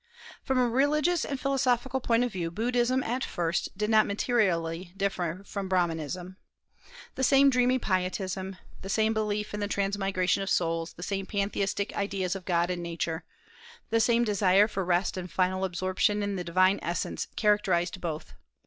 From 0.43 0.57
a 0.57 0.67
religious 0.67 1.23
and 1.23 1.39
philosophical 1.39 2.01
point 2.01 2.23
of 2.23 2.31
view, 2.33 2.49
Buddhism 2.49 3.03
at 3.03 3.23
first 3.23 3.77
did 3.77 3.91
not 3.91 4.07
materially 4.07 4.93
differ 4.97 5.43
from 5.45 5.69
Brahmanism. 5.69 6.37
The 7.13 7.23
same 7.23 7.51
dreamy 7.51 7.77
pietism, 7.77 8.57
the 8.81 8.89
same 8.89 9.13
belief 9.13 9.53
in 9.53 9.59
the 9.59 9.67
transmigration 9.67 10.41
of 10.41 10.49
souls, 10.49 10.93
the 10.93 11.03
same 11.03 11.27
pantheistic 11.27 11.95
ideas 11.95 12.35
of 12.35 12.45
God 12.45 12.71
and 12.71 12.81
Nature, 12.81 13.25
the 13.91 13.99
same 13.99 14.23
desire 14.23 14.67
for 14.67 14.83
rest 14.83 15.17
and 15.17 15.31
final 15.31 15.63
absorption 15.63 16.23
in 16.23 16.35
the 16.35 16.43
divine 16.43 16.79
essence 16.81 17.27
characterized 17.35 18.01
both. 18.01 18.33